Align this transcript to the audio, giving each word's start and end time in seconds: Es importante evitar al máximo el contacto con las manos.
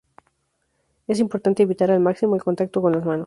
Es 1.05 1.19
importante 1.19 1.61
evitar 1.61 1.91
al 1.91 1.99
máximo 1.99 2.33
el 2.33 2.43
contacto 2.43 2.81
con 2.81 2.91
las 2.93 3.05
manos. 3.05 3.19